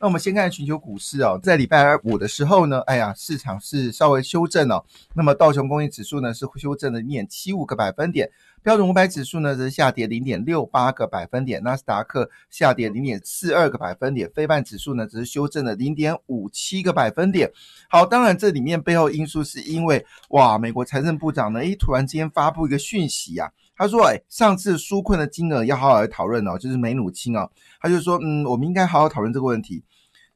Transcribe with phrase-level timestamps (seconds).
[0.00, 4.84] 那我们先看全球股市哦，在礼拜五的时候呢，哎呀，市场是稍微修正哦。
[5.14, 8.30] 那么道琼工业指数呢是修正了零点七五个百分点，
[8.62, 17.50] 标准五百指数呢则是下跌零点六八个百分点，纳斯达克下跌零点四二个百分点，非半指数呢则是修正了零点五七个百分点。
[17.88, 23.50] 好，当然这里面背后因素是因为哇，美国财政部长呢，诶，突然之间发布一个讯息啊。
[23.78, 27.48] 他说：“哎，上次纾困的金额要好好来讨论哦，就是美努清哦。
[27.80, 29.84] 他就说，嗯，我们应该好好讨论这个问题。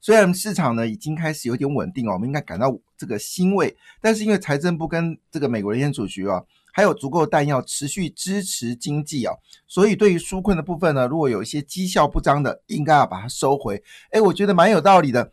[0.00, 3.76] 虽然市场呢已经开始有点稳定哦，我们应该感到这个欣慰。
[4.00, 6.40] 但是因为财政部跟这个美国联储局啊，
[6.72, 9.34] 还有足够的弹药持续支持经济啊，
[9.66, 13.82] 所以对于纾困的部分呢，如果有一些绩效不彰的，应该要把它收回。
[14.10, 15.32] 哎，我觉得蛮有道理的。”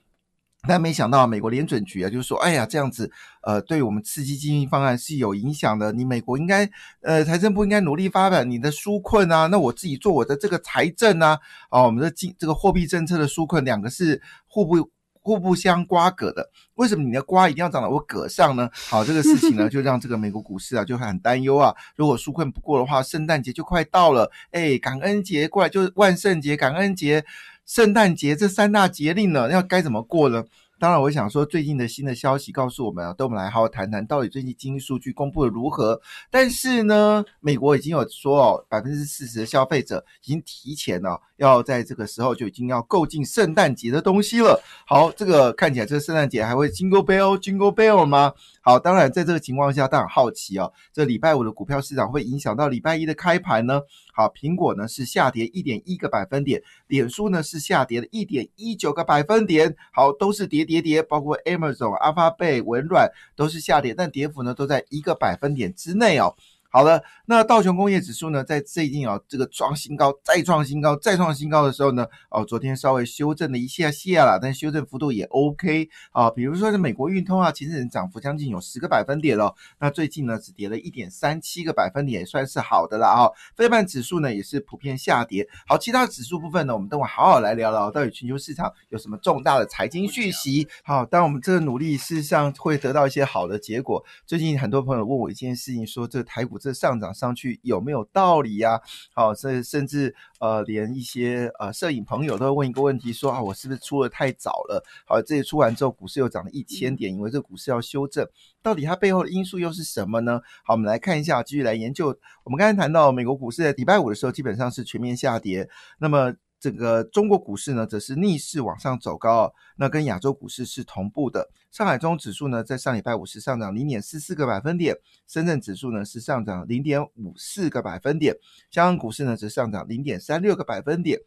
[0.67, 3.09] 但没想到美国联准局啊，就是说，哎呀，这样子，
[3.43, 5.91] 呃，对我们刺激经济方案是有影响的。
[5.93, 6.69] 你美国应该，
[7.01, 9.47] 呃，财政部应该努力发展你的纾困啊。
[9.47, 11.39] 那我自己做我的这个财政啊，
[11.71, 14.89] 哦，我们的经这个货币政策的纾困，两个是互不
[15.21, 16.49] 互不相瓜葛的。
[16.75, 18.69] 为什么你的瓜一定要长到我葛上呢？
[18.89, 21.73] 好，这个事情呢， 就让这个美国股市啊就很担忧啊。
[21.95, 27.23] 如果纾困不过的话，圣诞节就快到了，哎，感恩节过来就是万圣节、感恩节。
[27.69, 30.43] 圣诞节这三大节令呢，要该怎么过呢？
[30.79, 36.01] 当然，我想说，最近的新的消息告诉我们啊，等我们来好好谈谈，到底最近经济数据公布的如何。
[36.31, 44.59] 但是呢，美国已经有说哦，百分之四十的消费者已经提前了，要在这个时候就已经要购进圣诞节的东西了。
[44.87, 48.33] 好，这个看起来这个圣诞节还会 Jingle Bell Jingle Bell 吗？
[48.61, 53.81] 好，当然在这个情况下，大家好奇哦，这礼拜五的股票市场会影响到礼拜一的开盘呢？
[54.13, 59.75] 好，苹果呢是下跌一点一个百分点，脸书呢是下跌了一点一九个百分点。
[59.91, 60.65] 好，都是跌。
[60.65, 66.35] 跌跌，包括 Amazon、Alphabet、微软都是下跌，但跌幅呢都在一个百分点之内哦。
[66.71, 76.29] 好的，那道琼工业指数呢，在最近啊，这个创新高、再创新高、再创新高的时候呢，哦，昨天稍微修正了一下下啦，但修正幅度也 OK 啊。
[76.29, 83.27] 比如说是美国运通啊，其实涨幅将近有十个百分点了，那最近呢只跌了一点三七个百分点，也算是好的了啊。
[83.57, 85.47] 非半指数呢也是普遍下跌。
[85.67, 90.67] 好，其他指数部分呢，我们等会好好来聊聊，到底全球市场有什么重大的财经讯息。
[90.83, 94.05] 好，当我们这个努力事实上会得到一些好的结果。
[94.27, 96.58] 最近很多朋友问我一件事情，说这台股。
[96.59, 98.79] 这上涨上去有没有道理呀？
[99.13, 104.83] 好，这甚至呃，连一些呃摄影朋友都会问一个问题，说啊，我是不是出的太早了？
[105.07, 108.27] 好，这些出完之后，股市又涨了一千点，因为这个股市要修正，
[108.61, 110.41] 到底它背后的因素又是什么呢？
[110.63, 112.07] 好，我们来看一下，继续来研究。
[112.43, 116.35] 我们刚才谈到美国股市在礼拜五的时候，基本上是全面下跌，那么。
[116.59, 121.49] 这个中国股市呢，则是逆势往上走高，那跟亚洲股市是同步的。
[121.71, 124.95] 上海综指数呢，在上礼拜五是上涨零点四四个百分点，
[125.27, 128.35] 深圳指数呢是上涨零点五四个百分点，
[128.69, 131.19] 香港股市呢则上涨零点三六个百分点。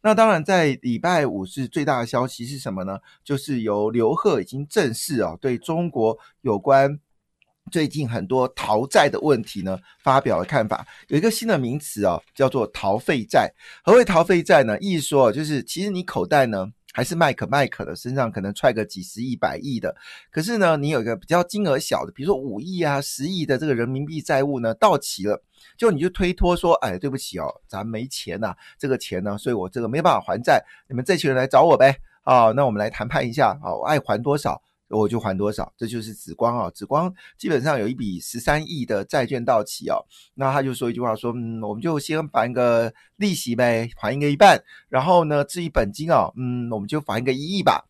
[0.00, 3.00] 那当然，在礼拜五是最大的消息是什么呢？
[3.24, 7.00] 就是由刘鹤已经正式啊，对中国有关。
[7.68, 10.86] 最近很多逃债的问题呢，发表了看法。
[11.08, 13.52] 有一个新的名词哦，叫做逃废债。
[13.82, 14.78] 何谓逃废债呢？
[14.80, 19.94] 意思说就是其实你口袋呢还是卖可卖可的，身上可能揣个几十亿、百亿的，
[20.30, 25.40] 可是呢你有一个比较金额小的，比如说五亿啊、十亿的这个人民币债务呢到期了，
[25.76, 31.96] 就你就推脱说，哎，对不起哦，咱没钱呐，这个钱呢，所以我这个没办法还债，你们这群人来找我呗。
[32.24, 34.60] 啊，那我们来谈判一下啊，我爱还多少？
[34.88, 40.04] 我就还多少，这就是紫光啊，紫光基本上有一笔十三亿的债券到期哦，
[40.34, 47.84] 那他就说一句话说，嗯，我们就先还个利息呗，还一个一半，然后呢，至于本金啊，嗯，我们就还一个一亿吧。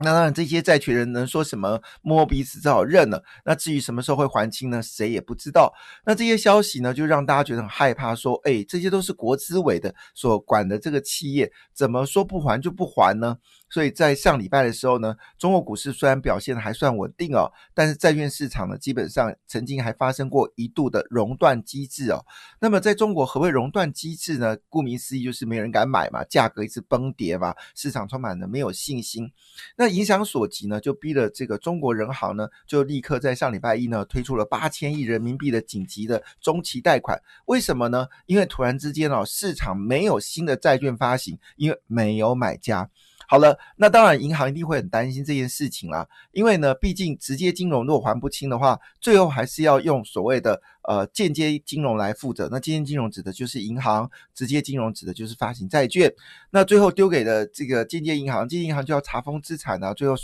[0.00, 1.80] 那当然，这些债权人能说什么？
[2.02, 3.22] 摸鼻子只好认了。
[3.44, 4.82] 那至于什么时候会还清呢？
[4.82, 5.72] 谁也不知道。
[6.04, 13.38] 那这些消息呢，就让大家觉得很害怕，说，哎，这些都是国资委的所管的这个企业，怎么说不还就不还呢？
[13.74, 22.24] 所以在上礼拜的时候呢，中国股市虽然表现还算稳定哦，但是债券市场呢，基本上曾经还发生过一度的熔断机制哦。
[22.60, 24.56] 那么在中国，何谓熔断机制呢？
[24.68, 29.28] 顾名思义，就是没人敢买嘛，价格一直崩跌嘛，市场充满了没有信心。
[29.74, 37.20] 那影响所及呢，就逼了这个中国人行呢，就立刻在上礼拜一呢，推出了八千亿人民币的紧急的中期贷款。
[37.46, 38.06] 为什么呢？
[38.26, 42.88] 因为突然之间哦，市场没有新的债券发行，因为没有买家。
[43.28, 52.48] 好了，那当然银行一定会很担心这件事情啦，因为呢，毕竟直接金融如果还不清的话，最后还是要用所谓的呃间接金融来负责。
[52.50, 56.12] 那间接金融指的就是银行，直接金融指的就是发行债券。
[56.50, 60.14] 那最后丢给的这个间接银行，间接银行就要查封资产啊，最后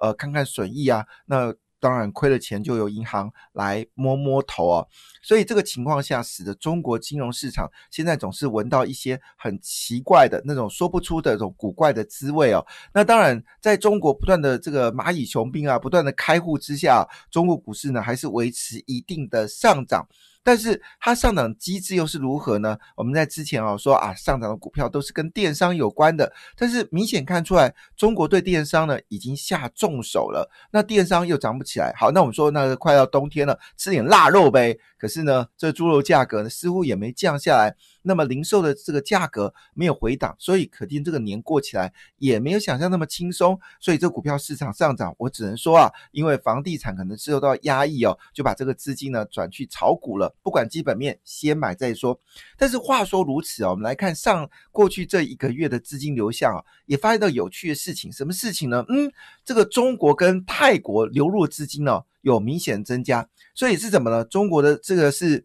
[0.00, 1.54] 呃看看损益啊，那。
[1.80, 4.86] 当然亏了钱就由银行来摸摸头啊，
[5.22, 12.64] 所以这个情况下使得中国金融市场现在总是闻到一些很奇怪的那种说不出的这种古怪的滋味哦。
[12.92, 20.06] 那当然，在中国不断的这个蚂蚁雄兵啊，不断的开户之下，中国股市呢还是维持一定的上涨。
[20.42, 22.78] 但是它上涨机制又是如何呢？
[22.96, 30.50] 我们在之前啊说啊，上涨的股票都是跟电商有关的，但是明显看出来，中国对电商呢已经下重手了。
[30.72, 34.76] 那电商又涨不起来，好，那我们说那个快要冬天了，吃点腊肉呗。
[34.98, 37.74] 可是呢，这猪肉价格呢似乎也没降下来。
[38.02, 43.58] 那么零售的这个价格没有回档，所以可见这个年过起来也没有想象那么轻松。
[43.78, 50.34] 所以这股票市场上涨，我只能说啊，因为房地产可能受到压抑哦，就把这个资金呢转去炒股了。
[50.42, 52.18] 不管基本面，先买再说。
[52.56, 58.10] 但是话说如此哦，我们来看上过去这一个月的资金流向啊，也发现到有趣的事情。
[58.10, 58.84] 什么事情呢？
[58.88, 59.12] 嗯，
[59.44, 63.28] 这个中国跟泰国流入资金呢有明显增加。
[63.54, 64.24] 所以是怎么呢？
[64.24, 65.44] 中国的这个是。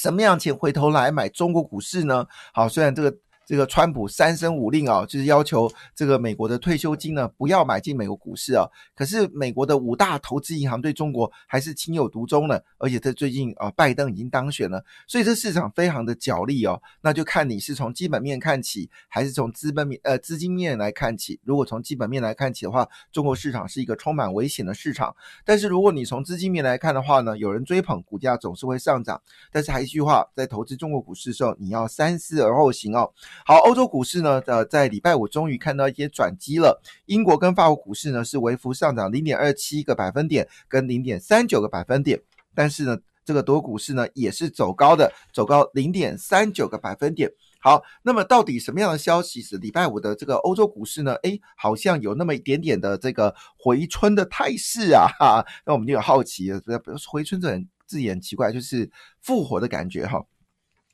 [0.00, 2.26] 什么样钱回头来买中国股市呢？
[2.52, 3.16] 好，虽然这个。
[3.52, 8.66] 这个川普三声五令啊，就是要求这个美国的退休金呢不要买进美国股市啊。
[8.94, 12.58] 可是美国的五大投资银行对中国还是情有独钟呢。
[12.78, 16.80] 而且这最近啊，拜登已经当选了，所以这市场非常的角力哦。
[17.02, 21.38] 那就看你是从基本面看起，还是从资本面呃资金面来看起。
[21.44, 25.14] 如果从基本面来看起的话，中国市场是一个充满危险的市场。
[25.44, 29.20] 但是如果你从资金面来看的话呢，有人追捧，股价总是会上涨。
[29.50, 33.12] 但是还一句话，在投资中国股市的时候，你要三思而后行哦。
[33.44, 36.80] 好，欧洲股市呢，呃，在礼拜五终于看到一些转机了。
[37.06, 42.20] 英国跟法国股市呢是微幅上涨零点二七个百分点跟零点三九个百分点，
[42.54, 47.28] 但是呢，这个德股市呢也是走高的，走高零点三九个百分点。
[47.60, 51.14] 好，那么到底什么样的消息使礼拜五的这个欧洲股市呢？
[51.22, 55.06] 诶，好像有那么一点点的这个回春的态势啊！
[55.18, 56.60] 哈，那我们就有好奇了，
[57.08, 58.88] 回春这字眼奇怪，就是
[59.20, 60.24] 复活的感觉哈。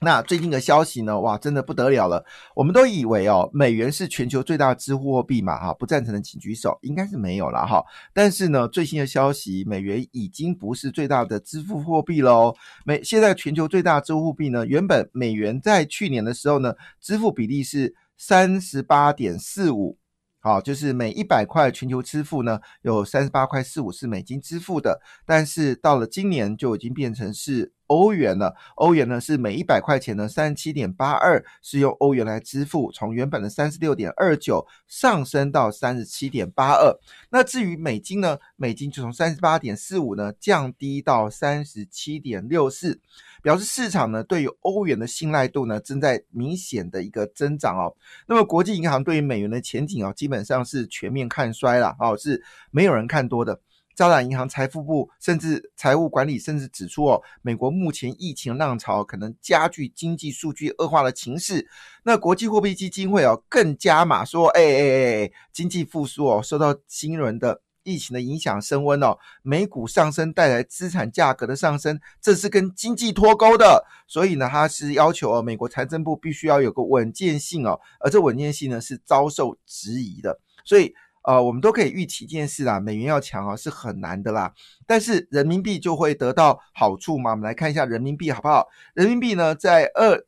[0.00, 1.20] 那最近的消息呢？
[1.20, 2.24] 哇，真的不得了了！
[2.54, 7.84] 我们都以为哦，美元是全球最大支付货币嘛，哈，不赞成的请举手，应该是没有了哈。
[8.14, 12.54] 但是呢，最新的消息，美元已经不是最大的支付货币喽。
[12.84, 19.98] 美现在全球最大支付货币呢，原本美元在去年的时候呢，支付比例是三十八点四五。
[20.40, 28.54] 好，就是每一百块全球支付呢，有三十八块四五是美金支付的，但是到了今年就已经变成是欧元了。
[28.76, 36.96] 欧元呢是每一百块钱呢三十七点八二是用欧元来支付，从原本的三十六点二九上升到三十七点八二。
[37.30, 43.00] 那至于美金呢，美金就从三十八点四五呢降低到三十七点六四。
[43.40, 47.94] 表示市场呢对于欧元的信赖度呢正在明显的一个增长哦。
[48.26, 52.42] 那么国际银行对于美元的前景啊基本上是全面看衰了哦，是
[52.72, 53.60] 没有人看多的。
[53.98, 61.66] 招揽银行财富部甚至财务管理甚至指出哦，美国目前疫情浪潮可能加剧经济数据恶化的情势。
[62.04, 67.60] 那国际货币基金会哦更加码说，哎哎哎，经济复苏哦受到新一轮的。
[67.84, 84.52] 疫情的影响升温哦，美股上升带来资产价格的上升，这是跟经济脱钩的，所以呢，它是要求哦，美国财政部必须要有个稳健性哦，而这稳健性呢是遭受质疑的，所以呃，我们都可以预期一件事啦，美元要强啊是很难的啦，
[84.86, 87.30] 但是人民币就会得到好处嘛？
[87.32, 88.66] 我们来看一下人民币好不好？
[88.94, 90.24] 人民币呢，在二，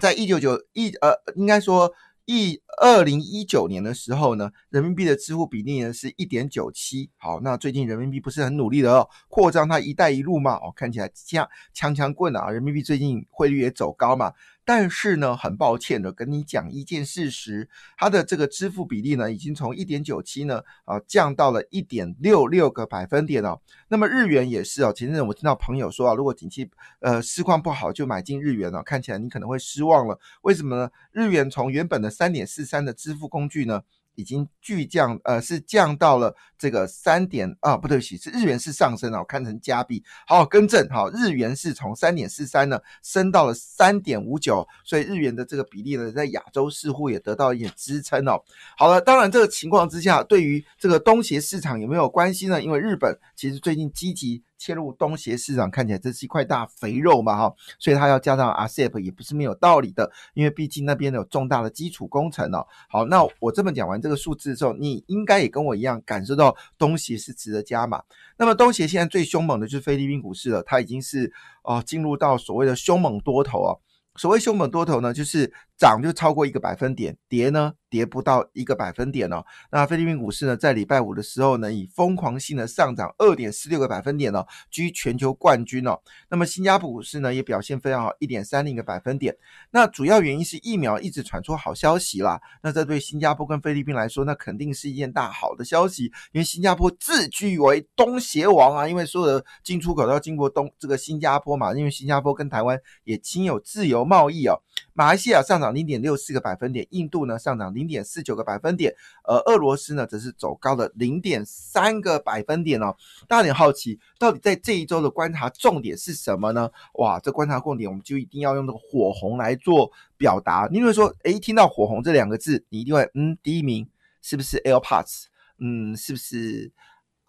[0.00, 1.92] 在一九九一呃，应该说。
[2.26, 7.10] 一二零一九年的时候呢，人民币的支付比例呢是一点九七。
[7.16, 14.32] 好，那最近人民币不是很努力的哦，扩张它“一带一路”嘛，哦，看起来像枪枪棍啊，人民币最近汇率也走高嘛。
[14.72, 23.60] 但是呢，很抱歉的跟你讲一件事实，它的这个支付比例呢，已经从一点九七呢，啊，降到了一点六六个百分点哦。
[23.88, 30.16] 那么日元也是哦，前阵我听到朋友说啊，如果景气呃市况不好，就买进日元了，看起来你可能会失望了。
[30.42, 30.88] 为什么呢？
[31.10, 33.82] 日元从原本的三点四三的支付工具呢？
[34.20, 48.38] 已经巨降，呃，是降到了这个三点啊，不对不起，是日元是上升了，我看成加币，好更正，好，日元是从三点四三呢升到了三点五九，所以日元的这个比例呢，在亚洲似乎也得到一点支撑哦。
[48.76, 52.62] 好了，当然这个情况之下，对于这个东协市场有没有关系呢？
[52.62, 54.42] 因为日本其实最近积极。
[54.60, 62.66] 切入东协市场，看起来这是一块大肥肉嘛哈，所以它要加上 RCEP 也不是没有道理的，因为毕竟那边有重大的基础工程哦。
[62.90, 68.02] 好，那我这么讲完这个数字之后，你应该也跟我一样感受到东协是值得加码。
[68.36, 73.80] 那么东协现在最凶猛的就是菲律宾股市了，它已经是哦进入到所谓的凶猛多头哦。
[74.16, 75.50] 所谓凶猛多头呢，就是
[75.80, 77.72] 涨就超过一个百分点，跌呢？
[77.88, 79.44] 跌不到一个百分点哦。
[79.72, 85.98] 那菲律宾股市呢，在礼拜五的时候呢，以疯狂性的上涨二点四六个百分点哦，居全球冠军哦。
[86.28, 89.34] 那么新加坡股市呢，也表现非常好，一点三零个百分点。
[89.72, 92.40] 那主要原因是疫苗一直传出好消息啦。
[92.62, 104.62] 那这对新加坡跟菲律宾来说，那肯定是一件大好的消息，因为新加坡自居为东协王啊，因为所有的进出口都要经过东这个新加坡嘛，因为新加坡跟台湾也亲有自由贸易哦。
[104.92, 112.96] 马来西亚上涨零点六四个百分点，印度呢上涨零点四九个百分点，而俄罗斯呢则是走高了零点三个百分点哦。
[113.28, 116.70] 大家点好奇，到底在这一周的观察重点是什么呢？
[116.94, 120.68] 哇，这观察重点我们就一定要用这个火红来做表达。
[120.70, 123.88] 你会说，诶，听到火红这两个字，你一定会嗯，第一名
[124.22, 125.24] 是不是 AirPods？
[125.62, 126.72] 嗯，是不是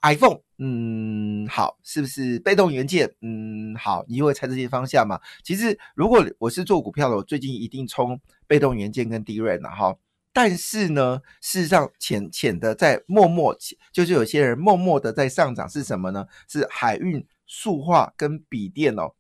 [0.02, 3.10] ？iPhone，嗯，好，是不是被动元件？
[3.22, 5.20] 嗯，好，你会猜这些方向嘛？
[5.44, 9.96] 其实，如果我是做股票的，我最近一定冲被动元件跟 DRAM 了哈。
[10.34, 13.56] 但是呢，事实上浅浅的在默默，
[13.92, 16.26] 就是有些人默默的在上涨是什么呢？
[16.48, 19.12] 是海运、塑化跟笔电哦。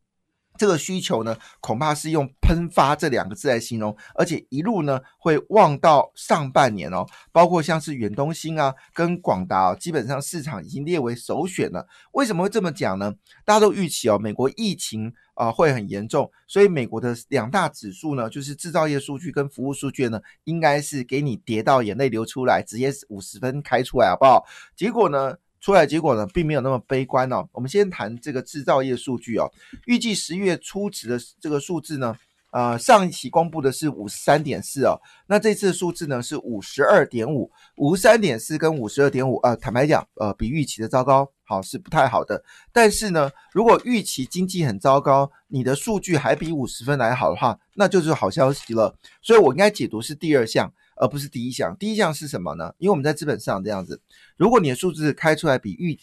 [0.62, 7.03] 这个需求呢，恐怕是用喷发这两个字来形容，而且一路呢会望到上半年哦。
[7.32, 11.88] 包括像是远东新啊跟广达，基本上市场已经列为首选了。
[12.12, 13.12] 为什么会这么讲呢？
[13.44, 24.46] 大家都预期哦，美国疫情啊会很严重，所以美国的两大指数呢，就是制造业数据跟服务数据呢，应该是给你跌到眼泪流出来，直接五十分开出来好不好？
[24.75, 25.38] 结果呢？
[25.62, 27.48] 出来结果呢，并没有那么悲观哦。
[27.53, 29.50] 我们先谈这个制造业数据哦，
[29.86, 32.18] 预计十月初值的这个数字呢，
[32.51, 42.44] 呃，上一期公布的是五十三点四哦，那这次数字呢是五十二点五，五十三点四跟五十二点五，呃，坦白讲，呃，比预期的糟糕，好是不太好的。
[42.74, 48.96] 但是呢，如果预期经济很糟糕，你的数据还比五十分来好的话，那就是好消息了。
[49.22, 50.74] 所以我应该解读是第二项。
[51.01, 52.72] 而不是第一项，第一项是什么呢？
[52.77, 54.00] 因为我们在资本市场这样子，
[54.38, 55.98] 如果你的数字开出来比预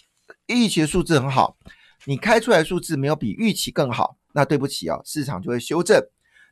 [0.46, 1.56] 预期的数字很好，
[2.06, 6.02] 你开出来数字没有比预期更好，那对不起啊，市场就会修正。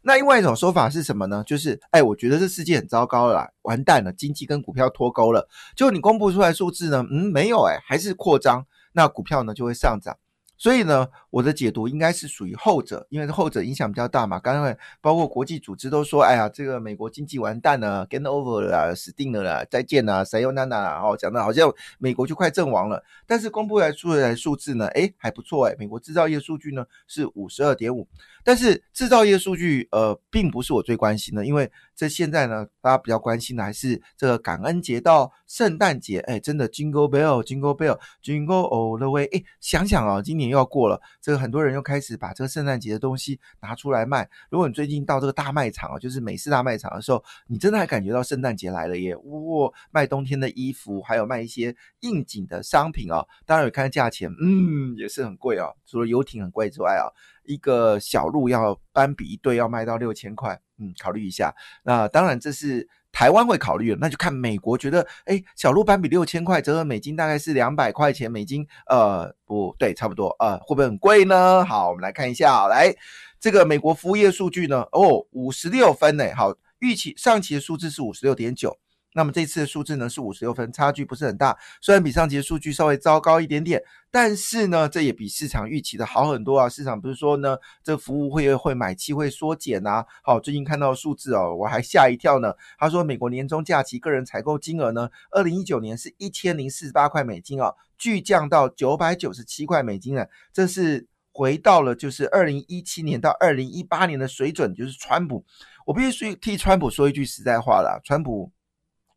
[0.02, 1.42] 那另外一种说法是什么呢？
[1.44, 5.48] 就是哎，我觉得这世界很糟糕了，完蛋了，经济跟股票脱钩了。
[5.74, 10.16] 就你公布出来数字呢，嗯，没有哎，还是扩张，那股票呢就会上涨。
[10.56, 14.40] 所以呢，我的解读应该是属于后者，因为后者影响比较大嘛。
[14.40, 23.04] 刚才包括国际组织都说，哎呀，这个美国经济完蛋了，get over 了，死定了啦，再见啦，谁又娜娜哦，讲的好像美国就快阵亡了。
[23.26, 28.08] 但是公布来出来数字呢，哎，还不错哎，美国制造业数据呢是五十二点五。
[28.42, 44.30] 但是制造业数据，呃，并不是我最关心的，因为这现在呢，大家比较关心的还是这个感恩节到圣诞节，哎，真的 Jingle Bell，Jingle Bell，Jingle All the Way，哎，想想啊，今年又要过了，这个很多人又开始把这个圣诞节的东西拿出来卖。
[44.49, 49.16] 如果你最近到这个大卖场啊，就是美式大卖场的时候，你真的还感觉到圣诞节来了耶！
[49.16, 57.11] 哇，卖冬天的衣服，还有卖一些应景的商品啊，当然有看价钱，嗯，也是很贵啊，除了游艇很贵之外啊。
[57.42, 61.52] 一个小鹿要斑比一对要卖到六千块，嗯，考虑一下。
[61.85, 71.64] 那当然这是台湾会考虑，那就看美国觉得，哎，小鹿斑比六千块折合美金大概是两百块钱美金，呃，不对，差不多，呃，会不会很贵呢？
[71.64, 72.94] 好，我们来看一下，来
[73.40, 78.76] 这个美国服务业数据呢，哦，五十六分呢，好，预期上期的数字是五十六点九。
[79.16, 81.56] 那么这次的数字呢是五十六分，差距不是很大。
[81.80, 86.68] 虽然比上期的数据稍微糟糕一点点，但是呢，这也比市场预期的好很多啊。
[86.68, 90.04] 市场不是说呢，这服务会会买期会缩减啊。
[90.23, 92.52] 好，最近看到数字哦，我还吓一跳呢。
[92.78, 100.28] 他说，美国年终假期个人采购金额呢，二零一九年是一千零四十八块美金啊，巨降到九百九十七块美金了。
[100.52, 105.42] 这是回到了就是二零一七年到二零一八年的水准，就是川普。
[105.87, 108.52] 我必须替川普说一句实在话了，川普。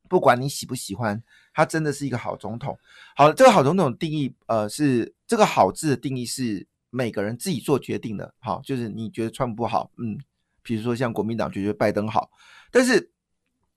[0.09, 1.21] 不管你喜不喜欢，
[1.53, 2.77] 他真的是一个好总统。
[3.15, 8.33] 好，这个好总统定义，呃，是这个好字的定义是每个人自己做决定的。
[8.39, 10.17] 好，就是你觉得川普好，嗯，
[10.63, 12.31] 比如说像国民党就觉得拜登好，
[12.71, 13.11] 但是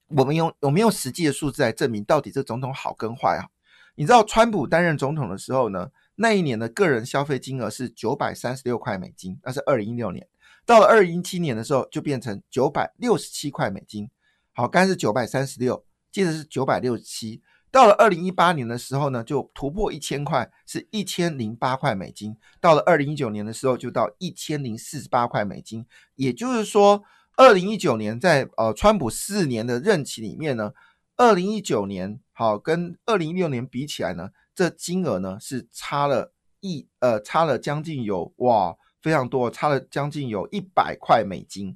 [0.07, 3.47] 我们用有没有实际的数字来证明到底这总统好跟坏啊？
[3.95, 10.27] 你知道川普担任总统的时候呢，那一年的个人消费金额是九百三十六块美金，那是二零一六年。
[10.65, 14.09] 到了二零一七年的时候，就变成九百六十七块美金。
[14.53, 15.85] 好，刚是九百三十六。
[16.13, 17.41] 接着是九百六十七，
[17.71, 22.37] 到了二零一八年的时候呢，就突破一千块，是一千零八块美金。
[22.61, 25.83] 到了二零一九年的时候，就到一千零四十八块美金。
[26.13, 27.01] 也就是说，
[27.35, 30.73] 二零一九年在呃川普四年的任期里面呢，
[31.17, 41.75] 二零一九年好跟二零一六年比起来呢，这金额呢是差了一呃差了将近有哇非常多，差了将近有一百块美金。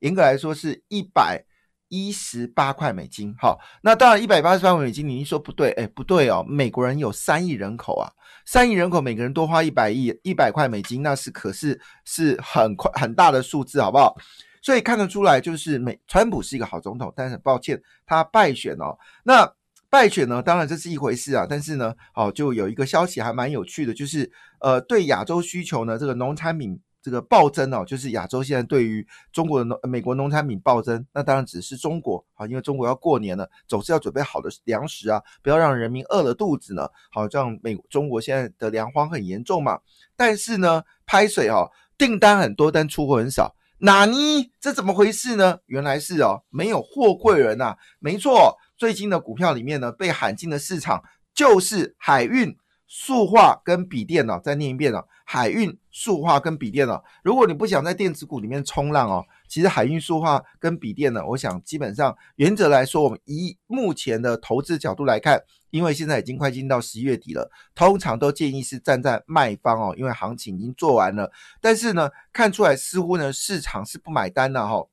[0.00, 1.46] 严格来说是一百。
[1.88, 8.10] 一十八块美金，好，那当然一百八十八块美金，你一说不对，哎，不对哦，美国人有三亿人口啊，
[8.44, 14.16] 三亿人口，每个人多花一百亿一百块美金，那是可是是很快很大的数字，好不好？
[14.60, 18.96] 所以看得出来，就是美川普是一个好总统，但是很抱歉，他败选哦。
[19.22, 19.50] 那
[19.88, 24.30] 败选呢，当然这是一回事啊，但是呢，哦，就有一个消息还蛮有趣的，就是
[24.60, 26.78] 呃，对亚洲需求呢，这个农产品。
[27.08, 36.86] 这个暴增哦，就是亚洲现在对于中国的农、美国农产品暴增，那当然只是中国啊，因为中国要过年了，总是要准备好的粮食啊，不要让人民饿了肚子呢。
[37.10, 39.80] 好，这样美中国现在的粮荒很严重嘛，
[40.16, 44.52] 但是呢，拍水哦，订单很多，但出货很少，哪尼？
[44.60, 45.58] 这怎么回事呢？
[45.64, 51.02] 原来是哦，没有货柜人呐，没错，最近的股票里面呢，被喊进的市场
[51.34, 52.54] 就是海运。
[52.90, 71.30] 塑化跟笔电呢，再念一遍哦，海运、塑化跟笔电呢，如果你不想在电子股里面冲浪哦，其实海运、塑化跟笔电呢，我想基本上原则来说，我们以目前的投资角度来看，因为现在已经快进到十一月底了，通常都建议是站在卖方哦，因为行情已经做完了。
[71.60, 74.86] 但是呢，看出来似乎呢市场是不买单的哈，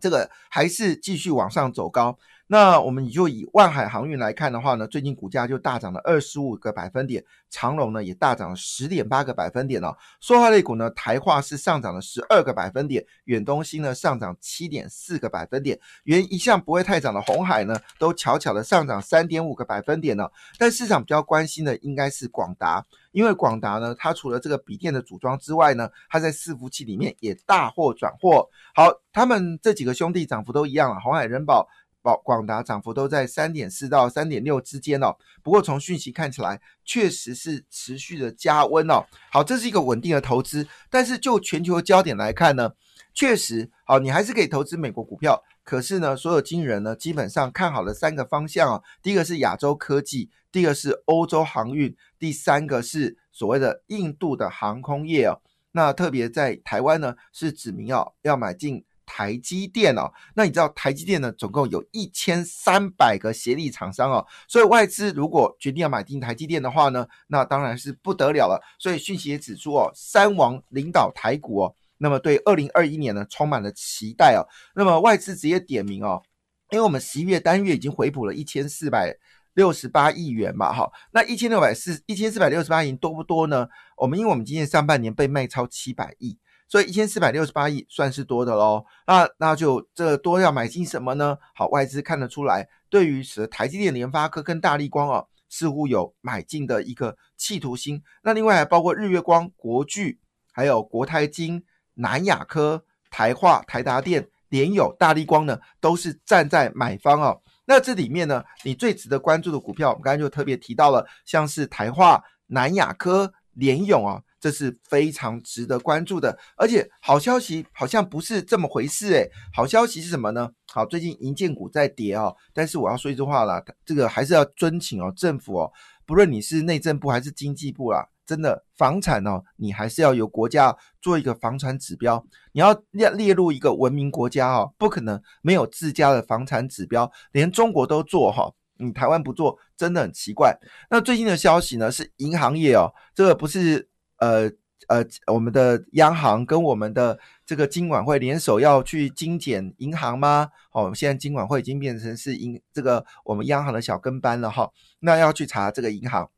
[0.00, 2.18] 这个还是继续往上走高。
[2.50, 9.94] 那我们就以万海航运来看的话呢，最近股价就大涨了二十五个百分点，长隆呢也大涨了十点八个百分点哦。
[10.18, 20.32] 塑化类股呢，台化是上涨了十二个百分点，远东新呢上涨七点四个百分点，原一向不会太涨的红海呢，都悄悄的上涨三点五个百分点了。
[20.58, 28.48] 但市场比较关心的应该是广达，因为广达呢，它除了这个笔电的组装之外呢，它在伺服器里面也大获转获。
[28.74, 31.68] 好，他们这几个兄弟涨幅都一样啊，红海、人保。
[32.16, 39.04] 广达涨幅都在三点四到三点六之间哦，不过从讯息看起来，确实是持续的加温哦。
[39.30, 42.72] 好，这是一个稳定的投资，但是就全球焦点来看呢，
[43.12, 45.42] 确实好，你还是可以投资美国股票。
[45.62, 48.82] 可是呢，所有经纪人呢，基本上看好了三个方向哦。
[49.02, 55.42] 第一个是亚洲科技，第二个是欧洲航运，第三个是所谓的印度的航空业哦。
[55.72, 58.82] 那特别在台湾呢，是指明要要买进。
[59.10, 68.62] 台积电哦，那你知道台积电呢，总共有一千三百个协力厂商哦，所以外资如果决定要买进台积电的话呢，那当然是不得了了。
[68.78, 74.44] 所以讯息也指出哦，三王领导台股哦，那么对二零二一年呢充满了期待哦。
[74.74, 76.22] 那么外资直接点名哦，
[76.70, 79.16] 因为我们十一月单月已经回补了一千四百
[79.54, 83.66] 六十八亿元嘛，哈，那一千六百四一千四百六十八亿多不多呢？
[83.96, 86.38] 我们因为我们今年上半年被卖超七百亿。
[86.68, 91.38] 所以一千四百六十八亿算是多的喽，那那就这多要买进什么呢？
[91.54, 98.02] 好，外资看得出来，对于台积电、联发科跟大力光哦，似乎有买进的一个企图心。
[98.22, 100.20] 那另外还包括日月光、国巨，
[100.52, 107.40] 还有国泰金、南亚科、台化、台达电、联友、大力光呢，都是站在买方哦。
[107.64, 114.22] 那这里面呢，你最值得关注的股票，我们刚才就特别提到了，像是台化、南亚科、联勇啊。
[114.40, 119.30] 这是非常值得关注的，而且好消息好像不是这么回事诶。
[119.52, 120.50] 好消息是什么呢？
[120.72, 125.72] 好，最近银建股在跌哦，但是我要说一句话啦，这个还是要遵请哦，政府哦，
[126.06, 140.56] 不论你是内政部还是经济部啦，真的房产哦，你还是要由国家做一个房产指标，你要列列入一个文明国家哦，不可能没有自家的房产指标，连中国都做哈，你台湾不做真的很奇怪。
[140.90, 143.88] 那最近的消息呢，是银行业哦，这个不是。
[144.18, 144.50] 呃
[144.86, 150.50] 呃，我们的央行跟我们的这个金管会联手要去精简银行吗？
[150.72, 156.30] 哦，现在金管会已经变成是银这个我们央行的小跟班了哈，那要去查这个银行。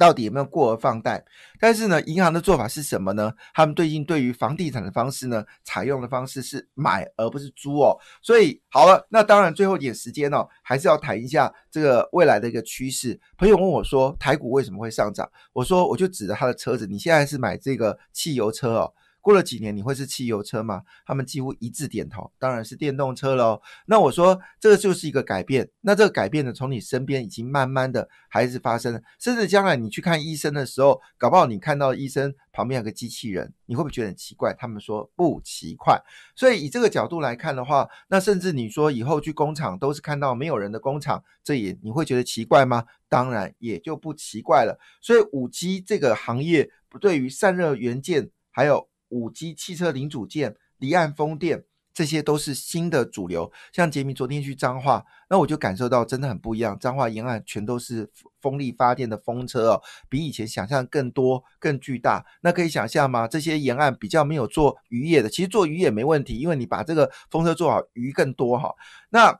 [0.00, 1.22] 到底有没有过额放贷？
[1.60, 3.30] 但是呢，银行的做法是什么呢？
[3.52, 7.94] 他们最近对于房地产的方式呢，采用的方式是买而不是租哦。
[8.22, 13.20] 所以好了，那当然最后一点时间哦，还是要谈一下这个未来的一个趋势。
[13.36, 15.30] 朋友问我说，台股为什么会上涨？
[15.52, 18.94] 我说我就指着他的车子，你现在是买这个汽油车哦。
[19.20, 20.82] 过了几年你会是汽油车吗？
[21.04, 23.60] 他们几乎一致点头，当然是电动车喽。
[23.86, 34.54] 那我说这个就是一个改变，那这个改变呢，从你身边已经慢慢的还是发生，甚至将来你去看医生的时候，搞不好你看到医生旁边有个机器人，你会不会觉得很奇怪？
[34.58, 36.00] 他们说不奇怪。
[36.34, 42.84] 所以以这个角度来看的话，那甚至你说以后去工厂都是看到没有人的工厂，这也你会觉得奇怪吗？
[43.08, 44.78] 当然也就不奇怪了。
[45.00, 53.52] 所以五 G 这个行业对于散热元件还有五 G 汽车零组件、离岸风电，这些都是新的主流。
[53.72, 56.78] 像杰明昨天去彰化，那我就感受到真的很不一样。
[56.78, 62.24] 彰化沿岸全都是风力发电的风车哦，比以前想象更多、更巨大。
[62.40, 63.28] 那可以想象吗？
[63.28, 68.74] 这些沿岸比较没有做渔业的，其实做渔业没问题，因为你把这个风车做好，鱼更多哈。
[69.10, 69.38] 那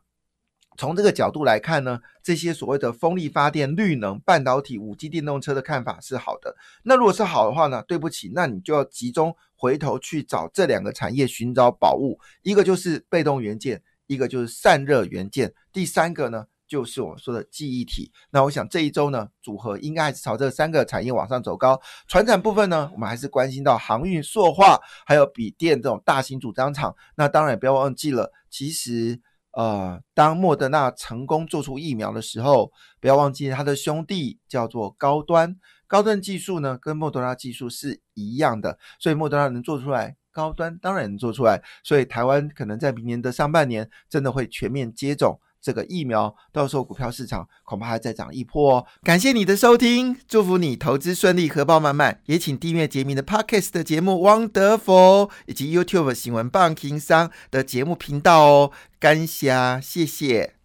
[0.81, 6.57] 从这个角度来看呢，这些所谓的风力发电、绿能、半导体、五 G 电动车的看法是好的。
[6.85, 7.85] 那如果是好的话呢？
[7.87, 18.11] 对不起，那你就要集中回头去找这两个产业寻找宝物，一个就是被动元件，一个就是散热元件，第三个呢就是我说的记忆体。
[18.31, 21.79] 那我想这一周呢，组合应该还是朝这三个产业往上走高。
[22.09, 26.97] 船产部分呢，我们还是关心到航运、塑化，还有笔电这种大型组装厂。
[27.17, 29.21] 那当然不要忘记了，其实。
[29.53, 45.41] 呃，当莫德纳成功做出疫苗的时候，不要忘记他的兄弟叫做高端，高端技术呢跟莫德纳技术是一样的，所以莫德纳能做出来，高端当然能做出来，所以台湾可能在明年的上半年真的会全面接种。
[45.61, 48.87] 这个疫苗到时候股票市场恐怕还再涨一波哦！
[49.03, 52.21] 感谢你的收听，祝福你投资顺利，荷包满满。
[52.27, 54.13] 也请订阅杰明的 Podcast 的节目
[54.51, 58.71] 《Wonderful》，以及 YouTube 新闻棒情商的节目频道哦。
[58.99, 60.60] 感谢，谢谢。